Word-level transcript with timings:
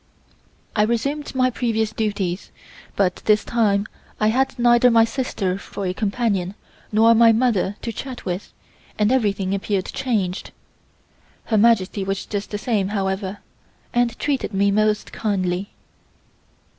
I 0.75 0.81
resumed 0.81 1.35
my 1.35 1.51
previous 1.51 1.93
duties, 1.93 2.49
but 2.95 3.17
this 3.25 3.45
time 3.45 3.85
I 4.19 4.29
had 4.29 4.57
neither 4.57 4.89
my 4.89 5.05
sister 5.05 5.59
for 5.59 5.85
a 5.85 5.93
companion 5.93 6.55
nor 6.91 7.13
my 7.13 7.31
mother 7.31 7.75
to 7.83 7.91
chat 7.91 8.25
with 8.25 8.51
and 8.97 9.11
everything 9.11 9.53
appeared 9.53 9.85
changed. 9.85 10.49
Her 11.45 11.57
Majesty 11.59 12.03
was 12.03 12.25
just 12.25 12.49
the 12.49 12.57
same, 12.57 12.87
however, 12.87 13.41
and 13.93 14.17
treated 14.17 14.55
me 14.55 14.71
most 14.71 15.11
kindly. 15.13 15.69